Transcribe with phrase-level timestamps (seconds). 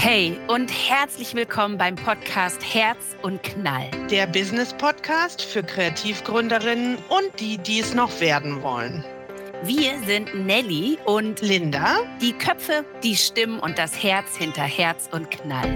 [0.00, 3.90] Hey und herzlich willkommen beim Podcast Herz und Knall.
[4.08, 9.04] Der Business Podcast für Kreativgründerinnen und die, die es noch werden wollen.
[9.64, 15.32] Wir sind Nelly und Linda, die Köpfe, die Stimmen und das Herz hinter Herz und
[15.32, 15.74] Knall.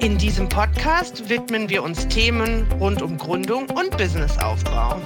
[0.00, 5.00] In diesem Podcast widmen wir uns Themen rund um Gründung und Businessaufbau.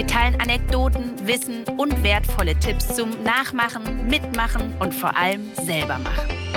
[0.00, 6.49] Wir teilen Anekdoten, Wissen und wertvolle Tipps zum Nachmachen, Mitmachen und vor allem selber machen.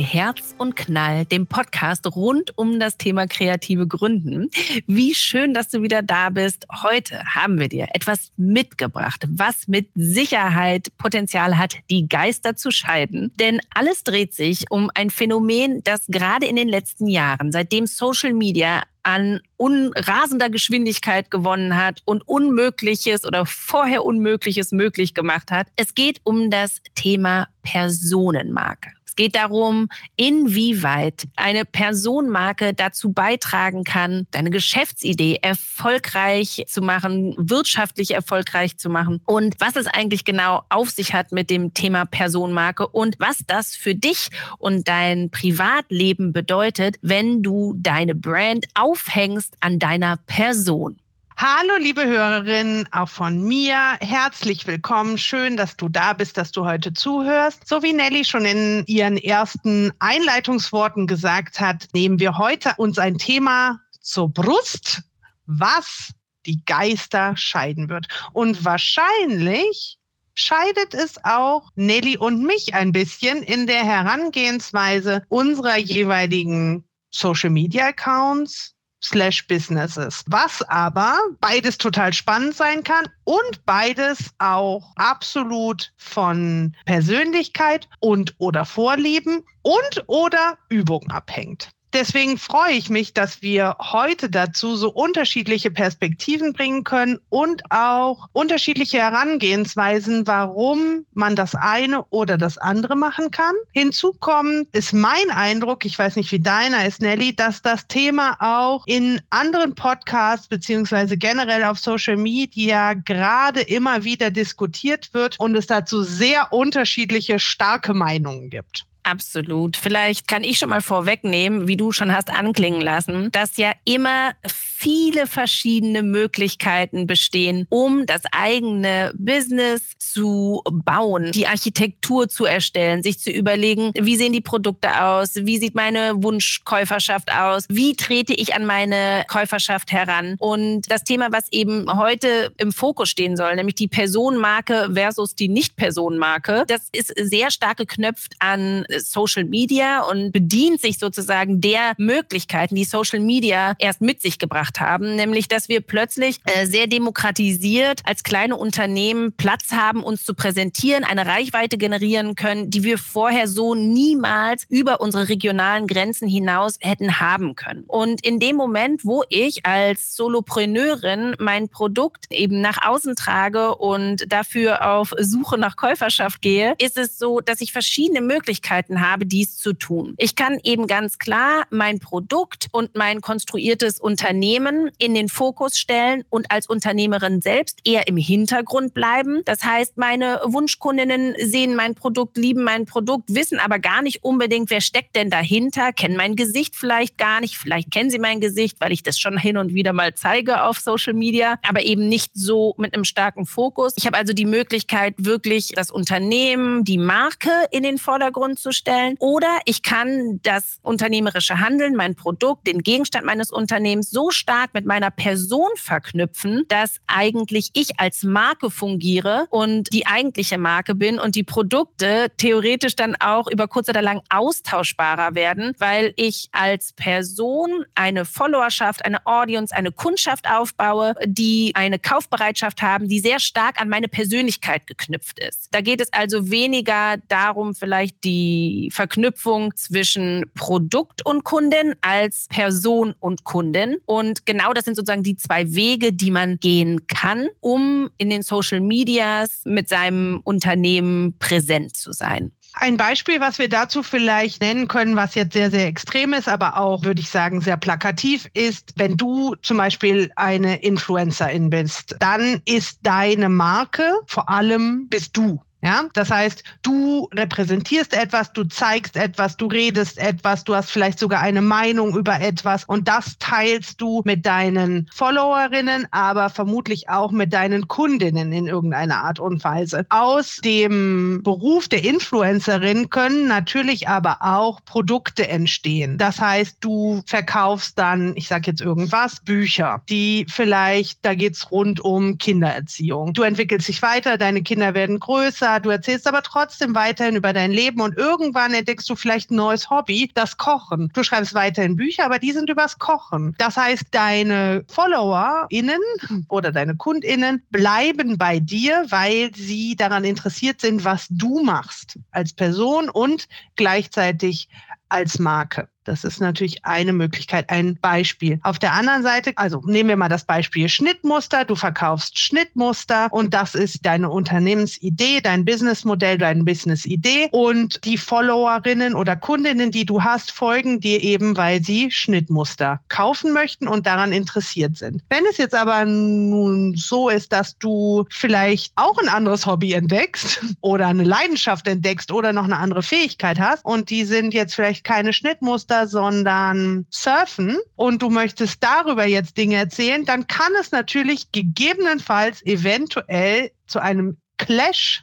[0.00, 4.48] Bei Herz und Knall, dem Podcast rund um das Thema kreative Gründen.
[4.86, 6.66] Wie schön, dass du wieder da bist.
[6.82, 13.30] Heute haben wir dir etwas mitgebracht, was mit Sicherheit Potenzial hat, die Geister zu scheiden.
[13.38, 18.32] Denn alles dreht sich um ein Phänomen, das gerade in den letzten Jahren, seitdem Social
[18.32, 25.68] Media an rasender Geschwindigkeit gewonnen hat und Unmögliches oder vorher Unmögliches möglich gemacht hat.
[25.76, 28.90] Es geht um das Thema Personenmarke.
[29.20, 38.78] Geht darum, inwieweit eine Personenmarke dazu beitragen kann, deine Geschäftsidee erfolgreich zu machen, wirtschaftlich erfolgreich
[38.78, 43.16] zu machen und was es eigentlich genau auf sich hat mit dem Thema Personenmarke und
[43.18, 50.16] was das für dich und dein Privatleben bedeutet, wenn du deine Brand aufhängst an deiner
[50.16, 50.96] Person.
[51.42, 53.96] Hallo, liebe Hörerinnen, auch von mir.
[54.00, 55.16] Herzlich willkommen.
[55.16, 57.66] Schön, dass du da bist, dass du heute zuhörst.
[57.66, 63.16] So wie Nelly schon in ihren ersten Einleitungsworten gesagt hat, nehmen wir heute uns ein
[63.16, 65.00] Thema zur Brust,
[65.46, 66.10] was
[66.44, 68.06] die Geister scheiden wird.
[68.34, 69.96] Und wahrscheinlich
[70.34, 77.86] scheidet es auch Nelly und mich ein bisschen in der Herangehensweise unserer jeweiligen Social Media
[77.86, 80.24] Accounts, slash Businesses.
[80.26, 88.64] Was aber beides total spannend sein kann und beides auch absolut von Persönlichkeit und oder
[88.64, 91.70] Vorlieben und oder Übung abhängt.
[91.92, 98.28] Deswegen freue ich mich, dass wir heute dazu so unterschiedliche Perspektiven bringen können und auch
[98.32, 103.54] unterschiedliche Herangehensweisen, warum man das eine oder das andere machen kann.
[103.72, 108.36] Hinzu kommt, ist mein Eindruck, ich weiß nicht, wie deiner ist, Nelly, dass das Thema
[108.38, 115.56] auch in anderen Podcasts beziehungsweise generell auf Social Media gerade immer wieder diskutiert wird und
[115.56, 118.86] es dazu sehr unterschiedliche starke Meinungen gibt.
[119.02, 119.76] Absolut.
[119.76, 124.32] Vielleicht kann ich schon mal vorwegnehmen, wie du schon hast anklingen lassen, dass ja immer
[124.80, 133.18] viele verschiedene Möglichkeiten bestehen, um das eigene Business zu bauen, die Architektur zu erstellen, sich
[133.18, 138.54] zu überlegen, wie sehen die Produkte aus, wie sieht meine Wunschkäuferschaft aus, wie trete ich
[138.54, 140.36] an meine Käuferschaft heran.
[140.38, 145.48] Und das Thema, was eben heute im Fokus stehen soll, nämlich die Personenmarke versus die
[145.48, 152.74] Nicht-Personenmarke, das ist sehr stark geknöpft an Social Media und bedient sich sozusagen der Möglichkeiten,
[152.74, 158.00] die Social Media erst mit sich gebracht haben, nämlich dass wir plötzlich äh, sehr demokratisiert
[158.04, 163.48] als kleine Unternehmen Platz haben, uns zu präsentieren, eine Reichweite generieren können, die wir vorher
[163.48, 167.84] so niemals über unsere regionalen Grenzen hinaus hätten haben können.
[167.86, 174.30] Und in dem Moment, wo ich als Solopreneurin mein Produkt eben nach außen trage und
[174.32, 179.56] dafür auf Suche nach Käuferschaft gehe, ist es so, dass ich verschiedene Möglichkeiten habe, dies
[179.56, 180.14] zu tun.
[180.16, 186.24] Ich kann eben ganz klar mein Produkt und mein konstruiertes Unternehmen in den Fokus stellen
[186.30, 189.42] und als Unternehmerin selbst eher im Hintergrund bleiben.
[189.44, 194.70] Das heißt, meine Wunschkundinnen sehen mein Produkt, lieben mein Produkt, wissen aber gar nicht unbedingt,
[194.70, 197.56] wer steckt denn dahinter, kennen mein Gesicht vielleicht gar nicht.
[197.56, 200.78] Vielleicht kennen sie mein Gesicht, weil ich das schon hin und wieder mal zeige auf
[200.78, 203.94] Social Media, aber eben nicht so mit einem starken Fokus.
[203.96, 208.90] Ich habe also die Möglichkeit, wirklich das Unternehmen, die Marke in den Vordergrund zu stellen
[208.90, 209.16] stellen.
[209.18, 214.86] Oder ich kann das unternehmerische Handeln, mein Produkt, den Gegenstand meines Unternehmens so stark mit
[214.86, 221.34] meiner Person verknüpfen, dass eigentlich ich als Marke fungiere und die eigentliche Marke bin und
[221.34, 227.84] die Produkte theoretisch dann auch über kurz oder lang austauschbarer werden, weil ich als Person
[227.94, 233.88] eine Followerschaft, eine Audience, eine Kundschaft aufbaue, die eine Kaufbereitschaft haben, die sehr stark an
[233.88, 235.68] meine Persönlichkeit geknüpft ist.
[235.72, 238.59] Da geht es also weniger darum, vielleicht die
[238.92, 243.96] Verknüpfung zwischen Produkt und Kundin als Person und Kundin.
[244.06, 248.42] Und genau das sind sozusagen die zwei Wege, die man gehen kann, um in den
[248.42, 252.52] Social Medias mit seinem Unternehmen präsent zu sein.
[252.74, 256.76] Ein Beispiel, was wir dazu vielleicht nennen können, was jetzt sehr, sehr extrem ist, aber
[256.76, 262.62] auch, würde ich sagen, sehr plakativ ist, wenn du zum Beispiel eine Influencerin bist, dann
[262.64, 265.60] ist deine Marke vor allem bist du.
[265.82, 271.18] Ja, das heißt, du repräsentierst etwas, du zeigst etwas, du redest etwas, du hast vielleicht
[271.18, 277.30] sogar eine Meinung über etwas und das teilst du mit deinen Followerinnen, aber vermutlich auch
[277.30, 280.04] mit deinen Kundinnen in irgendeiner Art und Weise.
[280.10, 286.18] Aus dem Beruf der Influencerin können natürlich aber auch Produkte entstehen.
[286.18, 292.00] Das heißt, du verkaufst dann, ich sage jetzt irgendwas, Bücher, die vielleicht, da geht's rund
[292.00, 293.32] um Kindererziehung.
[293.32, 297.52] Du entwickelst dich weiter, deine Kinder werden größer, Mutter, du erzählst aber trotzdem weiterhin über
[297.52, 301.10] dein Leben und irgendwann entdeckst du vielleicht ein neues Hobby, das Kochen.
[301.14, 303.54] Du schreibst weiterhin Bücher, aber die sind übers Kochen.
[303.58, 306.00] Das heißt, deine FollowerInnen
[306.48, 312.52] oder deine KundInnen bleiben bei dir, weil sie daran interessiert sind, was du machst als
[312.52, 313.46] Person und
[313.76, 314.68] gleichzeitig
[315.08, 315.88] als Marke.
[316.10, 318.58] Das ist natürlich eine Möglichkeit, ein Beispiel.
[318.64, 321.64] Auf der anderen Seite, also nehmen wir mal das Beispiel Schnittmuster.
[321.64, 327.48] Du verkaufst Schnittmuster und das ist deine Unternehmensidee, dein Businessmodell, deine Businessidee.
[327.52, 333.52] Und die Followerinnen oder Kundinnen, die du hast, folgen dir eben, weil sie Schnittmuster kaufen
[333.52, 335.22] möchten und daran interessiert sind.
[335.28, 340.60] Wenn es jetzt aber nun so ist, dass du vielleicht auch ein anderes Hobby entdeckst
[340.80, 345.04] oder eine Leidenschaft entdeckst oder noch eine andere Fähigkeit hast und die sind jetzt vielleicht
[345.04, 351.52] keine Schnittmuster, Sondern Surfen und du möchtest darüber jetzt Dinge erzählen, dann kann es natürlich
[351.52, 355.22] gegebenenfalls eventuell zu einem Clash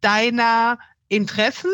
[0.00, 0.78] deiner
[1.08, 1.70] Interessen,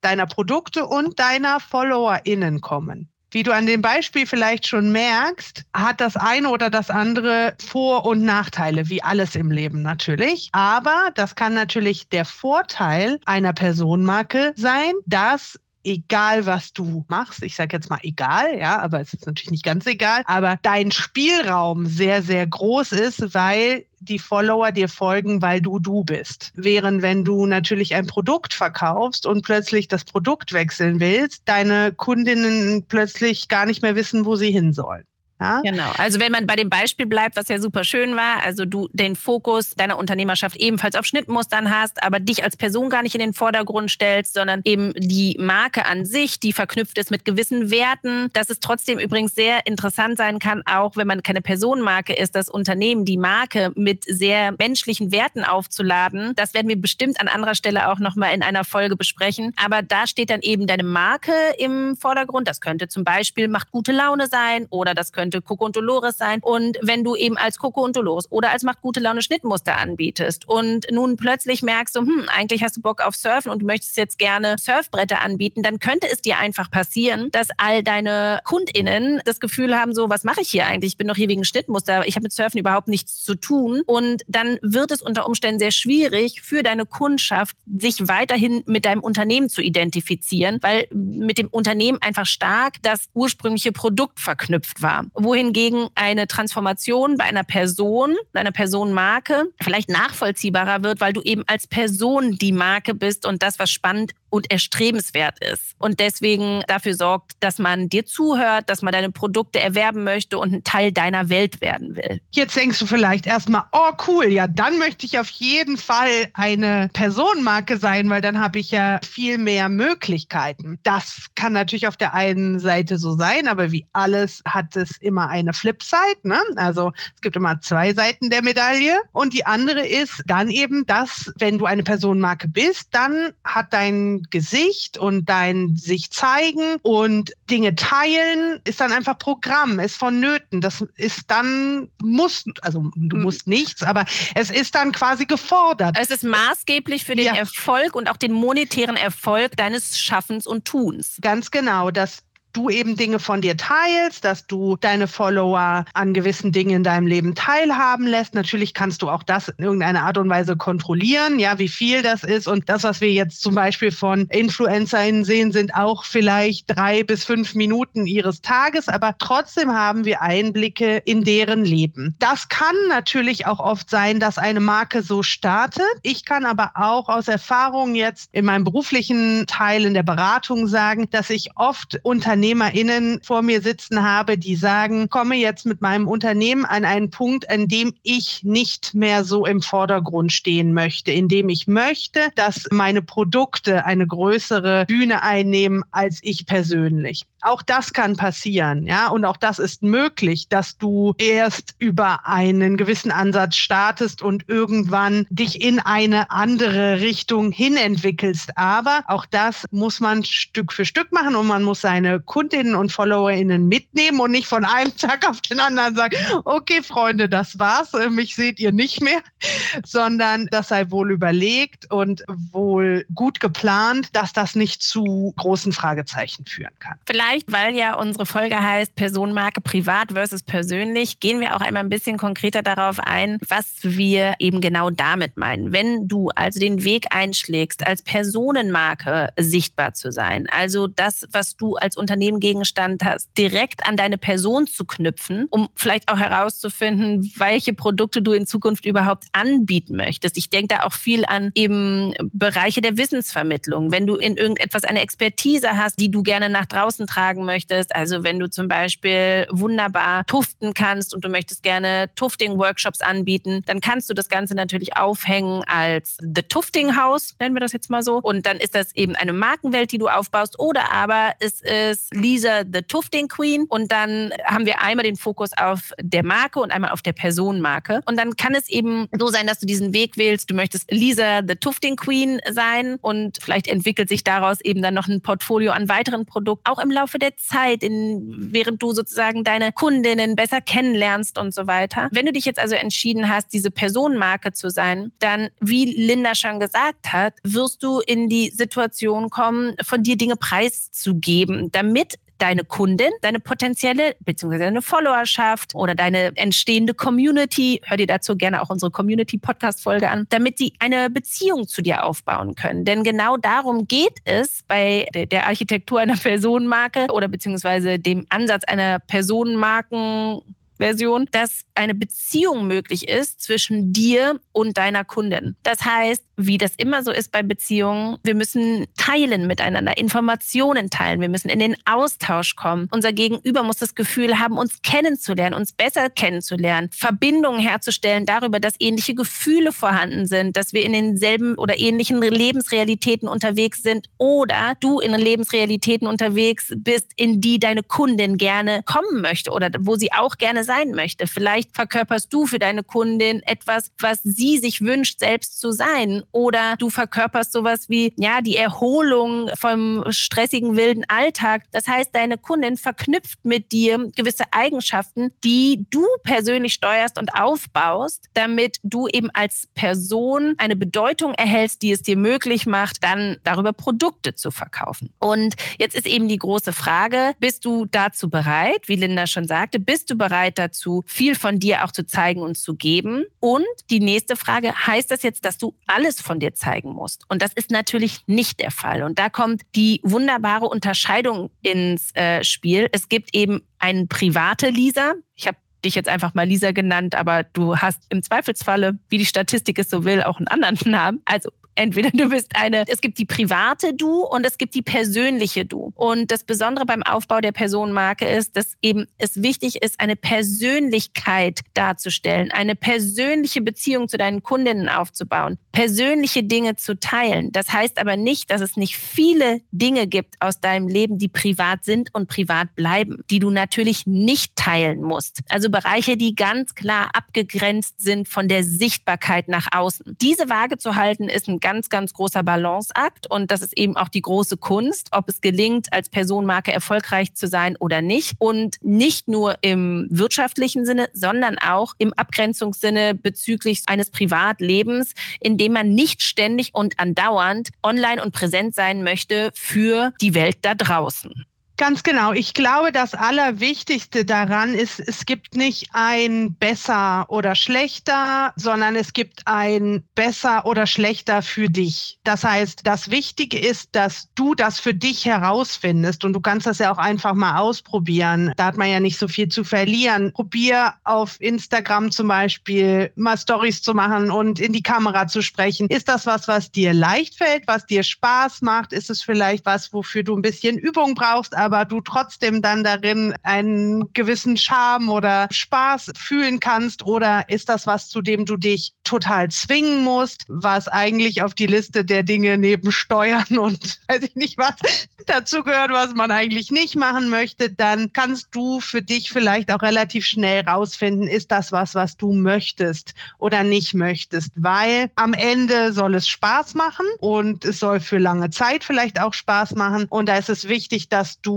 [0.00, 3.10] deiner Produkte und deiner FollowerInnen kommen.
[3.34, 8.06] Wie du an dem Beispiel vielleicht schon merkst, hat das eine oder das andere Vor-
[8.06, 10.50] und Nachteile, wie alles im Leben natürlich.
[10.52, 17.54] Aber das kann natürlich der Vorteil einer Personenmarke sein, dass egal was du machst, ich
[17.54, 21.86] sage jetzt mal egal, ja, aber es ist natürlich nicht ganz egal, aber dein Spielraum
[21.86, 26.52] sehr, sehr groß ist, weil die Follower dir folgen, weil du du bist.
[26.54, 32.84] Während wenn du natürlich ein Produkt verkaufst und plötzlich das Produkt wechseln willst, deine Kundinnen
[32.86, 35.04] plötzlich gar nicht mehr wissen, wo sie hin sollen.
[35.40, 35.60] Ja?
[35.62, 35.90] Genau.
[35.98, 39.16] Also wenn man bei dem Beispiel bleibt, was ja super schön war, also du den
[39.16, 43.34] Fokus deiner Unternehmerschaft ebenfalls auf Schnittmustern hast, aber dich als Person gar nicht in den
[43.34, 48.48] Vordergrund stellst, sondern eben die Marke an sich, die verknüpft ist mit gewissen Werten, dass
[48.48, 53.04] es trotzdem übrigens sehr interessant sein kann, auch wenn man keine Personenmarke ist, das Unternehmen,
[53.04, 56.32] die Marke mit sehr menschlichen Werten aufzuladen.
[56.36, 59.52] Das werden wir bestimmt an anderer Stelle auch nochmal in einer Folge besprechen.
[59.62, 62.48] Aber da steht dann eben deine Marke im Vordergrund.
[62.48, 66.18] Das könnte zum Beispiel macht gute Laune sein oder das könnte könnte Coco und Dolores
[66.18, 66.40] sein.
[66.42, 70.46] Und wenn du eben als Coco und Dolores oder als Macht gute Laune Schnittmuster anbietest
[70.46, 73.96] und nun plötzlich merkst du, hm, eigentlich hast du Bock auf Surfen und du möchtest
[73.96, 79.40] jetzt gerne Surfbretter anbieten, dann könnte es dir einfach passieren, dass all deine KundInnen das
[79.40, 80.92] Gefühl haben, so, was mache ich hier eigentlich?
[80.92, 82.06] Ich bin doch hier wegen Schnittmuster.
[82.06, 83.80] Ich habe mit Surfen überhaupt nichts zu tun.
[83.86, 89.00] Und dann wird es unter Umständen sehr schwierig für deine Kundschaft, sich weiterhin mit deinem
[89.00, 95.88] Unternehmen zu identifizieren, weil mit dem Unternehmen einfach stark das ursprüngliche Produkt verknüpft war wohingegen
[95.94, 102.32] eine Transformation bei einer Person, einer Personenmarke vielleicht nachvollziehbarer wird, weil du eben als Person
[102.32, 105.76] die Marke bist und das, was spannend und erstrebenswert ist.
[105.78, 110.52] Und deswegen dafür sorgt, dass man dir zuhört, dass man deine Produkte erwerben möchte und
[110.52, 112.20] ein Teil deiner Welt werden will.
[112.32, 116.90] Jetzt denkst du vielleicht erstmal, oh cool, ja, dann möchte ich auf jeden Fall eine
[116.92, 120.80] Personenmarke sein, weil dann habe ich ja viel mehr Möglichkeiten.
[120.82, 125.28] Das kann natürlich auf der einen Seite so sein, aber wie alles hat es immer
[125.28, 126.18] eine Flipside.
[126.24, 126.40] Ne?
[126.56, 128.96] Also es gibt immer zwei Seiten der Medaille.
[129.12, 134.23] Und die andere ist dann eben, dass wenn du eine Personenmarke bist, dann hat dein
[134.30, 140.60] Gesicht und dein sich zeigen und Dinge teilen ist dann einfach Programm, ist vonnöten.
[140.60, 144.04] Das ist dann, muss, also du musst nichts, aber
[144.34, 145.96] es ist dann quasi gefordert.
[145.98, 147.34] Es ist maßgeblich für den ja.
[147.34, 151.18] Erfolg und auch den monetären Erfolg deines Schaffens und Tuns.
[151.20, 151.90] Ganz genau.
[151.90, 152.22] Das
[152.56, 157.06] du eben Dinge von dir teilst, dass du deine Follower an gewissen Dingen in deinem
[157.06, 158.34] Leben teilhaben lässt.
[158.34, 162.24] Natürlich kannst du auch das in irgendeiner Art und Weise kontrollieren, ja, wie viel das
[162.24, 162.48] ist.
[162.48, 167.24] Und das, was wir jetzt zum Beispiel von InfluencerInnen sehen, sind auch vielleicht drei bis
[167.24, 172.14] fünf Minuten ihres Tages, aber trotzdem haben wir Einblicke in deren Leben.
[172.18, 175.84] Das kann natürlich auch oft sein, dass eine Marke so startet.
[176.02, 181.08] Ich kann aber auch aus Erfahrung jetzt in meinem beruflichen Teil in der Beratung sagen,
[181.10, 181.98] dass ich oft
[182.44, 187.48] UnternehmerInnen vor mir sitzen habe, die sagen, komme jetzt mit meinem Unternehmen an einen Punkt,
[187.48, 192.66] an dem ich nicht mehr so im Vordergrund stehen möchte, in dem ich möchte, dass
[192.70, 197.24] meine Produkte eine größere Bühne einnehmen als ich persönlich.
[197.44, 202.76] Auch das kann passieren, ja, und auch das ist möglich, dass du erst über einen
[202.78, 208.56] gewissen Ansatz startest und irgendwann dich in eine andere Richtung hin entwickelst.
[208.56, 212.92] Aber auch das muss man Stück für Stück machen und man muss seine Kundinnen und
[212.92, 217.92] FollowerInnen mitnehmen und nicht von einem Tag auf den anderen sagen, okay, Freunde, das war's,
[217.92, 219.20] äh, mich seht ihr nicht mehr,
[219.84, 226.46] sondern das sei wohl überlegt und wohl gut geplant, dass das nicht zu großen Fragezeichen
[226.46, 226.98] führen kann.
[227.06, 231.82] Vielleicht vielleicht, weil ja unsere Folge heißt Personenmarke privat versus persönlich, gehen wir auch einmal
[231.82, 235.72] ein bisschen konkreter darauf ein, was wir eben genau damit meinen.
[235.72, 241.74] Wenn du also den Weg einschlägst, als Personenmarke sichtbar zu sein, also das, was du
[241.76, 247.74] als Unternehmen Gegenstand hast, direkt an deine Person zu knüpfen, um vielleicht auch herauszufinden, welche
[247.74, 250.36] Produkte du in Zukunft überhaupt anbieten möchtest.
[250.36, 253.90] Ich denke da auch viel an eben Bereiche der Wissensvermittlung.
[253.90, 257.94] Wenn du in irgendetwas eine Expertise hast, die du gerne nach draußen tragst, tragen möchtest.
[257.94, 263.80] Also wenn du zum Beispiel wunderbar tuften kannst und du möchtest gerne Tufting-Workshops anbieten, dann
[263.80, 268.02] kannst du das Ganze natürlich aufhängen als The Tufting House, nennen wir das jetzt mal
[268.02, 268.18] so.
[268.18, 270.58] Und dann ist das eben eine Markenwelt, die du aufbaust.
[270.58, 273.64] Oder aber es ist Lisa The Tufting Queen.
[273.68, 278.00] Und dann haben wir einmal den Fokus auf der Marke und einmal auf der Personenmarke.
[278.04, 280.50] Und dann kann es eben so sein, dass du diesen Weg wählst.
[280.50, 285.08] Du möchtest Lisa The Tufting Queen sein und vielleicht entwickelt sich daraus eben dann noch
[285.08, 289.44] ein Portfolio an weiteren Produkten, auch im Laufe Laufe der Zeit, in, während du sozusagen
[289.44, 292.08] deine Kundinnen besser kennenlernst und so weiter.
[292.10, 296.58] Wenn du dich jetzt also entschieden hast, diese Personenmarke zu sein, dann, wie Linda schon
[296.58, 303.10] gesagt hat, wirst du in die Situation kommen, von dir Dinge preiszugeben, damit deine Kundin,
[303.22, 304.58] deine potenzielle bzw.
[304.58, 310.58] deine Followerschaft oder deine entstehende Community, hör dir dazu gerne auch unsere Community-Podcast-Folge an, damit
[310.58, 312.84] sie eine Beziehung zu dir aufbauen können.
[312.84, 318.98] Denn genau darum geht es bei der Architektur einer Personenmarke oder beziehungsweise dem Ansatz einer
[318.98, 320.42] Personenmarken
[320.78, 325.56] Version, dass eine Beziehung möglich ist zwischen dir und deiner Kundin.
[325.62, 331.20] Das heißt, wie das immer so ist bei Beziehungen, wir müssen teilen miteinander, Informationen teilen,
[331.20, 332.88] wir müssen in den Austausch kommen.
[332.90, 338.74] Unser Gegenüber muss das Gefühl haben, uns kennenzulernen, uns besser kennenzulernen, Verbindungen herzustellen darüber, dass
[338.80, 344.98] ähnliche Gefühle vorhanden sind, dass wir in denselben oder ähnlichen Lebensrealitäten unterwegs sind oder du
[344.98, 350.36] in Lebensrealitäten unterwegs bist, in die deine Kundin gerne kommen möchte oder wo sie auch
[350.36, 351.26] gerne sein möchte.
[351.26, 356.76] Vielleicht verkörperst du für deine Kundin etwas, was sie sich wünscht, selbst zu sein oder
[356.78, 361.62] du verkörperst sowas wie, ja, die Erholung vom stressigen, wilden Alltag.
[361.72, 368.28] Das heißt, deine Kundin verknüpft mit dir gewisse Eigenschaften, die du persönlich steuerst und aufbaust,
[368.34, 373.72] damit du eben als Person eine Bedeutung erhältst, die es dir möglich macht, dann darüber
[373.72, 375.10] Produkte zu verkaufen.
[375.18, 379.78] Und jetzt ist eben die große Frage, bist du dazu bereit, wie Linda schon sagte,
[379.78, 383.24] bist du bereit dazu, viel von dir auch zu zeigen und zu geben?
[383.40, 387.24] Und die nächste Frage, heißt das jetzt, dass du alles alles von dir zeigen musst.
[387.28, 389.02] Und das ist natürlich nicht der Fall.
[389.02, 392.88] Und da kommt die wunderbare Unterscheidung ins äh, Spiel.
[392.92, 395.14] Es gibt eben eine private Lisa.
[395.34, 399.26] Ich habe dich jetzt einfach mal Lisa genannt, aber du hast im Zweifelsfalle, wie die
[399.26, 401.22] Statistik es so will, auch einen anderen Namen.
[401.24, 405.64] Also entweder du bist eine, es gibt die private Du und es gibt die persönliche
[405.64, 405.92] Du.
[405.94, 411.60] Und das Besondere beim Aufbau der Personenmarke ist, dass eben es wichtig ist, eine Persönlichkeit
[411.74, 417.52] darzustellen, eine persönliche Beziehung zu deinen Kundinnen aufzubauen, persönliche Dinge zu teilen.
[417.52, 421.84] Das heißt aber nicht, dass es nicht viele Dinge gibt aus deinem Leben, die privat
[421.84, 425.40] sind und privat bleiben, die du natürlich nicht teilen musst.
[425.48, 430.16] Also Bereiche, die ganz klar abgegrenzt sind von der Sichtbarkeit nach außen.
[430.20, 434.10] Diese Waage zu halten, ist ein ganz, ganz großer Balanceakt und das ist eben auch
[434.10, 438.34] die große Kunst, ob es gelingt, als Personenmarke erfolgreich zu sein oder nicht.
[438.38, 445.72] Und nicht nur im wirtschaftlichen Sinne, sondern auch im Abgrenzungssinne bezüglich eines Privatlebens, in dem
[445.72, 451.46] man nicht ständig und andauernd online und präsent sein möchte für die Welt da draußen.
[451.76, 452.32] Ganz genau.
[452.32, 459.12] Ich glaube, das Allerwichtigste daran ist, es gibt nicht ein besser oder schlechter, sondern es
[459.12, 462.20] gibt ein besser oder schlechter für dich.
[462.22, 466.78] Das heißt, das Wichtige ist, dass du das für dich herausfindest und du kannst das
[466.78, 468.52] ja auch einfach mal ausprobieren.
[468.56, 470.32] Da hat man ja nicht so viel zu verlieren.
[470.32, 475.88] Probier auf Instagram zum Beispiel mal Stories zu machen und in die Kamera zu sprechen.
[475.88, 478.92] Ist das was, was dir leicht fällt, was dir Spaß macht?
[478.92, 481.56] Ist es vielleicht was, wofür du ein bisschen Übung brauchst?
[481.64, 487.04] Aber du trotzdem dann darin einen gewissen Charme oder Spaß fühlen kannst?
[487.04, 491.66] Oder ist das was, zu dem du dich total zwingen musst, was eigentlich auf die
[491.66, 494.74] Liste der Dinge neben Steuern und weiß ich nicht was
[495.26, 497.70] dazu gehört, was man eigentlich nicht machen möchte?
[497.70, 502.32] Dann kannst du für dich vielleicht auch relativ schnell rausfinden, ist das was, was du
[502.32, 504.50] möchtest oder nicht möchtest?
[504.56, 509.32] Weil am Ende soll es Spaß machen und es soll für lange Zeit vielleicht auch
[509.32, 510.06] Spaß machen.
[510.08, 511.53] Und da ist es wichtig, dass du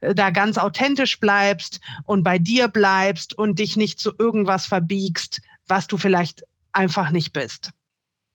[0.00, 5.40] äh, da ganz authentisch bleibst und bei dir bleibst und dich nicht zu irgendwas verbiegst,
[5.66, 7.72] was du vielleicht einfach nicht bist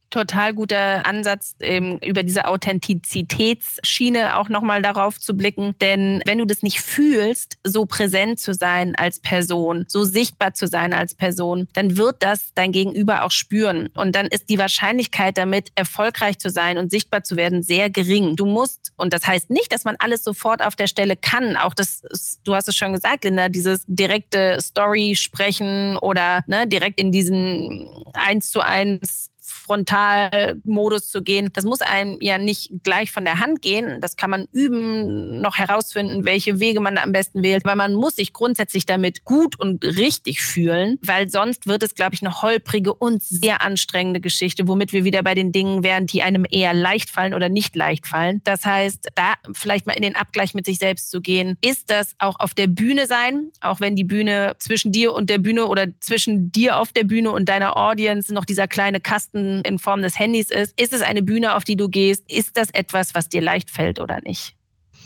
[0.10, 5.76] total guter Ansatz, eben über diese Authentizitätsschiene auch nochmal darauf zu blicken.
[5.82, 10.68] Denn wenn du das nicht fühlst, so präsent zu sein als Person, so sichtbar zu
[10.68, 13.90] sein als Person, dann wird das dein Gegenüber auch spüren.
[13.96, 18.36] Und dann ist die Wahrscheinlichkeit damit, erfolgreich zu sein und sichtbar zu werden, sehr gering.
[18.36, 21.56] Du musst, und das heißt nicht, dass man alles sofort auf der Stelle kann.
[21.56, 22.02] Auch das,
[22.44, 27.90] du hast es schon gesagt, Linda, dieses direkte Story sprechen oder ne, direkt in diesen
[28.14, 29.29] eins zu eins
[29.70, 31.50] Frontalmodus zu gehen.
[31.54, 34.02] Das muss einem ja nicht gleich von der Hand gehen.
[34.02, 38.16] Das kann man üben, noch herausfinden, welche Wege man am besten wählt, weil man muss
[38.16, 42.96] sich grundsätzlich damit gut und richtig fühlen, weil sonst wird es, glaube ich, eine holprige
[42.96, 47.12] und sehr anstrengende Geschichte, womit wir wieder bei den Dingen wären, die einem eher leicht
[47.12, 48.42] fallen oder nicht leicht fallen.
[48.46, 52.16] Das heißt, da vielleicht mal in den Abgleich mit sich selbst zu gehen, ist das
[52.18, 55.88] auch auf der Bühne sein, auch wenn die Bühne zwischen dir und der Bühne oder
[56.00, 60.18] zwischen dir auf der Bühne und deiner Audience noch dieser kleine Kasten in Form des
[60.20, 60.80] Handys ist.
[60.80, 62.30] Ist es eine Bühne, auf die du gehst?
[62.32, 64.56] Ist das etwas, was dir leicht fällt oder nicht?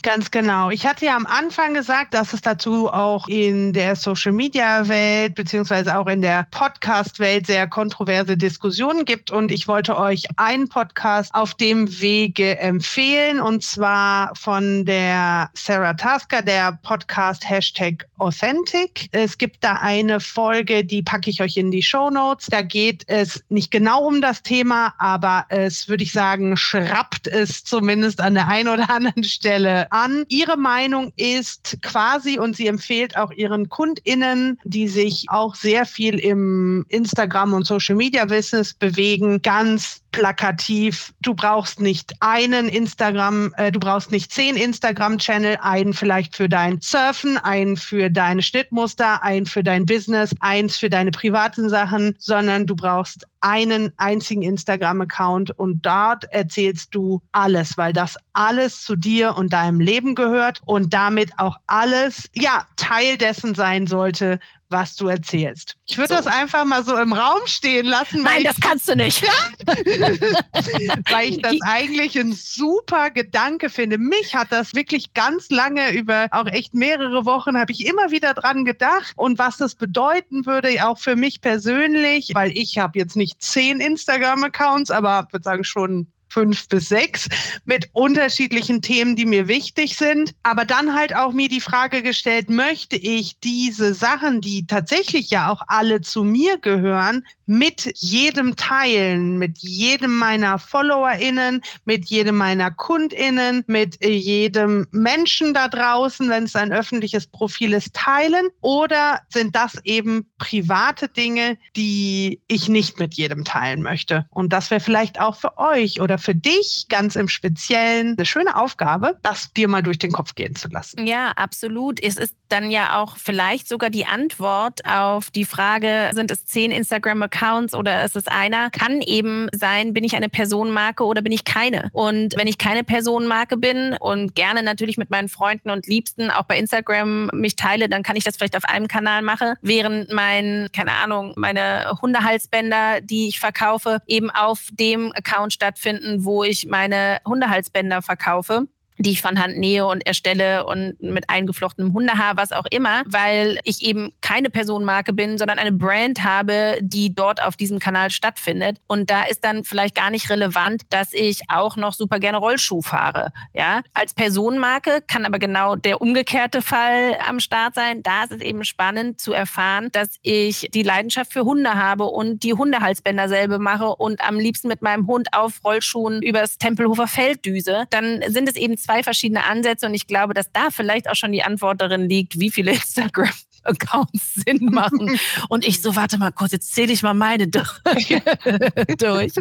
[0.03, 0.69] Ganz genau.
[0.69, 6.07] Ich hatte ja am Anfang gesagt, dass es dazu auch in der Social-Media-Welt beziehungsweise auch
[6.07, 9.31] in der Podcast-Welt sehr kontroverse Diskussionen gibt.
[9.31, 15.93] Und ich wollte euch einen Podcast auf dem Wege empfehlen, und zwar von der Sarah
[15.93, 19.07] Tasker, der Podcast Hashtag Authentic.
[19.13, 22.47] Es gibt da eine Folge, die packe ich euch in die Show Notes.
[22.47, 27.63] Da geht es nicht genau um das Thema, aber es würde ich sagen, schrappt es
[27.63, 30.25] zumindest an der einen oder anderen Stelle an.
[30.27, 36.19] Ihre Meinung ist quasi, und sie empfiehlt auch ihren KundInnen, die sich auch sehr viel
[36.19, 41.13] im Instagram und Social Media Business bewegen, ganz plakativ.
[41.21, 46.79] Du brauchst nicht einen Instagram, äh, du brauchst nicht zehn Instagram-Channel, einen vielleicht für dein
[46.81, 52.65] Surfen, einen für deine Schnittmuster, einen für dein Business, eins für deine privaten Sachen, sondern
[52.65, 59.35] du brauchst einen einzigen Instagram-Account und dort erzählst du alles, weil das alles zu dir
[59.35, 64.39] und deinem Leben gehört und damit auch alles, ja, Teil dessen sein sollte,
[64.73, 65.75] was du erzählst.
[65.85, 66.15] Ich würde so.
[66.15, 68.23] das einfach mal so im Raum stehen lassen.
[68.23, 69.23] Nein, das kannst du nicht.
[71.09, 73.97] weil ich das eigentlich ein super Gedanke finde.
[73.97, 78.33] Mich hat das wirklich ganz lange über auch echt mehrere Wochen habe ich immer wieder
[78.33, 83.15] dran gedacht und was das bedeuten würde, auch für mich persönlich, weil ich habe jetzt
[83.15, 87.29] nicht zehn Instagram-Accounts, aber würde sagen schon fünf bis sechs
[87.65, 90.33] mit unterschiedlichen Themen, die mir wichtig sind.
[90.43, 95.51] Aber dann halt auch mir die Frage gestellt, möchte ich diese Sachen, die tatsächlich ja
[95.51, 102.71] auch alle zu mir gehören, mit jedem teilen, mit jedem meiner FollowerInnen, mit jedem meiner
[102.71, 108.47] KundInnen, mit jedem Menschen da draußen, wenn es ein öffentliches Profil ist, teilen?
[108.61, 114.25] Oder sind das eben private Dinge, die ich nicht mit jedem teilen möchte?
[114.29, 118.55] Und das wäre vielleicht auch für euch oder für dich ganz im Speziellen eine schöne
[118.55, 121.05] Aufgabe, das dir mal durch den Kopf gehen zu lassen.
[121.05, 122.01] Ja, absolut.
[122.01, 126.71] Es ist dann ja auch vielleicht sogar die Antwort auf die Frage, sind es zehn
[126.71, 128.69] Instagram-Accounts oder ist es einer?
[128.69, 131.89] Kann eben sein, bin ich eine Personenmarke oder bin ich keine?
[131.93, 136.43] Und wenn ich keine Personenmarke bin und gerne natürlich mit meinen Freunden und Liebsten auch
[136.43, 140.69] bei Instagram mich teile, dann kann ich das vielleicht auf einem Kanal machen, während mein,
[140.73, 147.19] keine Ahnung, meine Hundehalsbänder, die ich verkaufe, eben auf dem Account stattfinden, wo ich meine
[147.25, 148.67] Hundehalsbänder verkaufe.
[148.97, 153.59] Die ich von Hand nähe und erstelle und mit eingeflochtenem Hundehaar, was auch immer, weil
[153.63, 158.77] ich eben keine Personenmarke bin, sondern eine Brand habe, die dort auf diesem Kanal stattfindet.
[158.87, 162.81] Und da ist dann vielleicht gar nicht relevant, dass ich auch noch super gerne Rollschuh
[162.81, 163.31] fahre.
[163.53, 168.03] Ja, als Personenmarke kann aber genau der umgekehrte Fall am Start sein.
[168.03, 172.43] Da ist es eben spannend zu erfahren, dass ich die Leidenschaft für Hunde habe und
[172.43, 177.45] die Hundehalsbänder selber mache und am liebsten mit meinem Hund auf Rollschuhen übers Tempelhofer Feld
[177.45, 177.85] düse.
[177.89, 181.31] Dann sind es eben zwei verschiedene Ansätze und ich glaube, dass da vielleicht auch schon
[181.31, 183.29] die Antwort darin liegt, wie viele Instagram
[183.83, 185.19] Accounts Sinn machen.
[185.49, 187.47] Und ich so, warte mal kurz, jetzt zähle ich mal meine
[188.97, 189.31] durch.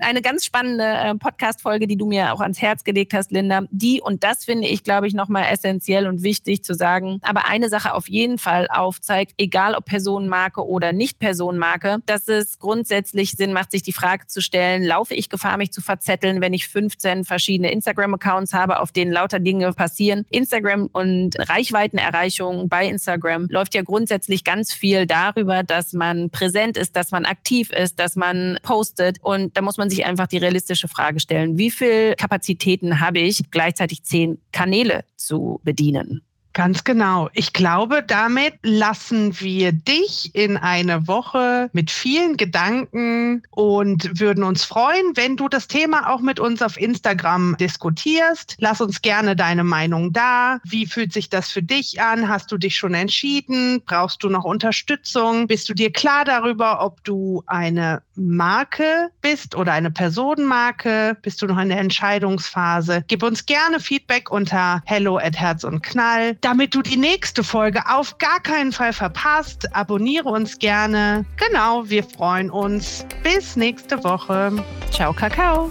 [0.00, 3.62] Eine ganz spannende äh, Podcast-Folge, die du mir auch ans Herz gelegt hast, Linda.
[3.70, 7.68] Die, und das finde ich, glaube ich, nochmal essentiell und wichtig zu sagen, aber eine
[7.68, 13.52] Sache auf jeden Fall aufzeigt, egal ob Personenmarke oder nicht Personenmarke, dass es grundsätzlich Sinn
[13.52, 17.24] macht, sich die Frage zu stellen, laufe ich Gefahr, mich zu verzetteln, wenn ich 15
[17.24, 20.24] verschiedene Instagram-Accounts habe, auf denen lauter Dinge passieren.
[20.30, 26.96] Instagram und Reichweitenerreichung bei Instagram läuft ja grundsätzlich ganz viel darüber, dass man präsent ist,
[26.96, 29.18] dass man aktiv ist, dass man postet.
[29.22, 33.50] Und da muss man sich einfach die realistische Frage stellen, wie viel Kapazitäten habe ich,
[33.50, 36.22] gleichzeitig zehn Kanäle zu bedienen?
[36.54, 37.30] Ganz genau.
[37.32, 44.64] Ich glaube, damit lassen wir dich in eine Woche mit vielen Gedanken und würden uns
[44.64, 48.56] freuen, wenn du das Thema auch mit uns auf Instagram diskutierst.
[48.58, 50.58] Lass uns gerne deine Meinung da.
[50.64, 52.28] Wie fühlt sich das für dich an?
[52.28, 53.82] Hast du dich schon entschieden?
[53.86, 55.46] Brauchst du noch Unterstützung?
[55.46, 61.16] Bist du dir klar darüber, ob du eine Marke bist oder eine Personenmarke?
[61.22, 63.04] Bist du noch in der Entscheidungsphase?
[63.08, 66.36] Gib uns gerne Feedback unter hello at Herz und Knall.
[66.40, 71.24] Damit du die nächste Folge auf gar keinen Fall verpasst, abonniere uns gerne.
[71.36, 73.04] Genau, wir freuen uns.
[73.22, 74.52] Bis nächste Woche.
[74.90, 75.70] Ciao, Kakao.